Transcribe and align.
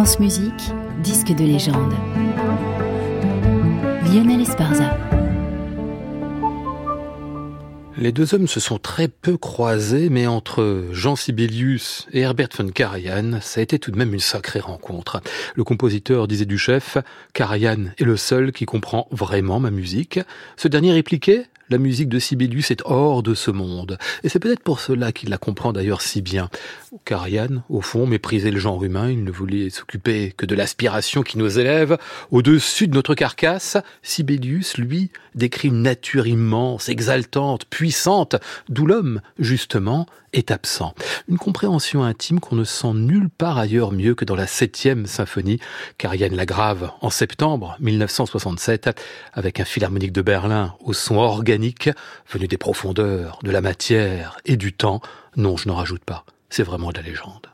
France 0.00 0.18
Musique, 0.18 0.72
disque 1.02 1.34
de 1.34 1.44
légende. 1.44 1.92
Lionel 4.06 4.40
Esparza. 4.40 4.96
Les 7.98 8.10
deux 8.10 8.34
hommes 8.34 8.48
se 8.48 8.60
sont 8.60 8.78
très 8.78 9.08
peu 9.08 9.36
croisés, 9.36 10.08
mais 10.08 10.26
entre 10.26 10.86
Jean 10.92 11.16
Sibelius 11.16 12.08
et 12.14 12.20
Herbert 12.20 12.48
von 12.56 12.68
Karajan, 12.68 13.40
ça 13.42 13.60
a 13.60 13.62
été 13.62 13.78
tout 13.78 13.90
de 13.90 13.98
même 13.98 14.14
une 14.14 14.20
sacrée 14.20 14.60
rencontre. 14.60 15.20
Le 15.54 15.64
compositeur 15.64 16.28
disait 16.28 16.46
du 16.46 16.56
chef, 16.56 16.96
Karajan 17.34 17.90
est 17.98 18.04
le 18.04 18.16
seul 18.16 18.52
qui 18.52 18.64
comprend 18.64 19.06
vraiment 19.10 19.60
ma 19.60 19.70
musique. 19.70 20.18
Ce 20.56 20.66
dernier 20.66 20.92
répliquait, 20.92 21.44
la 21.70 21.78
musique 21.78 22.08
de 22.08 22.18
Sibelius 22.18 22.70
est 22.70 22.82
hors 22.84 23.22
de 23.22 23.34
ce 23.34 23.50
monde. 23.50 23.96
Et 24.22 24.28
c'est 24.28 24.40
peut-être 24.40 24.62
pour 24.62 24.80
cela 24.80 25.12
qu'il 25.12 25.30
la 25.30 25.38
comprend 25.38 25.72
d'ailleurs 25.72 26.02
si 26.02 26.20
bien. 26.20 26.50
Karajan, 27.04 27.62
au 27.68 27.80
fond, 27.80 28.06
méprisait 28.06 28.50
le 28.50 28.58
genre 28.58 28.82
humain, 28.84 29.10
il 29.10 29.24
ne 29.24 29.30
voulait 29.30 29.70
s'occuper 29.70 30.34
que 30.36 30.46
de 30.46 30.54
l'aspiration 30.54 31.22
qui 31.22 31.38
nous 31.38 31.58
élève 31.58 31.96
au-dessus 32.30 32.88
de 32.88 32.94
notre 32.94 33.14
carcasse. 33.14 33.76
Sibelius, 34.02 34.76
lui, 34.76 35.10
décrit 35.34 35.68
une 35.68 35.82
nature 35.82 36.26
immense, 36.26 36.88
exaltante, 36.88 37.64
puissante, 37.66 38.36
d'où 38.68 38.86
l'homme, 38.86 39.20
justement, 39.38 40.06
est 40.32 40.50
absent. 40.50 40.94
Une 41.28 41.38
compréhension 41.38 42.02
intime 42.02 42.40
qu'on 42.40 42.56
ne 42.56 42.64
sent 42.64 42.94
nulle 42.94 43.28
part 43.30 43.58
ailleurs 43.58 43.92
mieux 43.92 44.14
que 44.14 44.24
dans 44.24 44.36
la 44.36 44.46
septième 44.46 45.06
symphonie 45.06 45.58
qu'Ariane 45.98 46.34
Lagrave 46.34 46.90
en 47.00 47.10
septembre 47.10 47.76
1967 47.80 48.90
avec 49.32 49.60
un 49.60 49.64
philharmonique 49.64 50.12
de 50.12 50.22
Berlin 50.22 50.74
au 50.80 50.92
son 50.92 51.16
organique 51.16 51.90
venu 52.30 52.48
des 52.48 52.58
profondeurs, 52.58 53.38
de 53.42 53.50
la 53.50 53.60
matière 53.60 54.36
et 54.44 54.56
du 54.56 54.72
temps. 54.72 55.00
Non, 55.36 55.56
je 55.56 55.68
n'en 55.68 55.76
rajoute 55.76 56.04
pas. 56.04 56.24
C'est 56.48 56.62
vraiment 56.64 56.90
de 56.90 56.96
la 56.96 57.02
légende. 57.02 57.46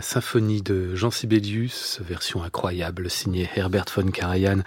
Symphonie 0.00 0.62
de 0.62 0.94
Jean 0.94 1.10
Sibelius, 1.10 2.00
version 2.00 2.44
incroyable, 2.44 3.10
signée 3.10 3.48
Herbert 3.56 3.86
von 3.94 4.10
Karajan 4.10 4.62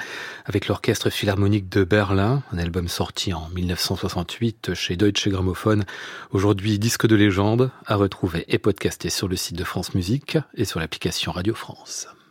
avec 0.45 0.67
l'Orchestre 0.67 1.09
Philharmonique 1.09 1.69
de 1.69 1.85
Berlin, 1.85 2.43
un 2.51 2.57
album 2.57 2.89
sorti 2.89 3.33
en 3.33 3.47
1968 3.49 4.73
chez 4.73 4.97
Deutsche 4.97 5.29
Grammophon. 5.29 5.83
Aujourd'hui, 6.31 6.79
disque 6.79 7.07
de 7.07 7.15
légende, 7.15 7.71
à 7.85 7.95
retrouver 7.95 8.43
et 8.49 8.57
podcasté 8.57 9.09
sur 9.09 9.29
le 9.29 9.37
site 9.37 9.55
de 9.55 9.63
France 9.63 9.93
Musique 9.95 10.37
et 10.55 10.65
sur 10.65 10.81
l'application 10.81 11.31
Radio 11.31 11.53
France. 11.53 12.09